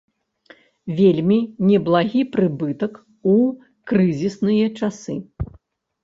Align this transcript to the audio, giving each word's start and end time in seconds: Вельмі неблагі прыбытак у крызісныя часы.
Вельмі 0.99 1.35
неблагі 1.69 2.21
прыбытак 2.35 2.93
у 3.33 3.35
крызісныя 3.91 4.65
часы. 4.79 5.15